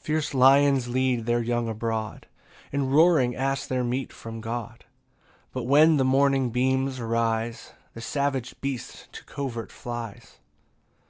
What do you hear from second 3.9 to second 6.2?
from God; But when the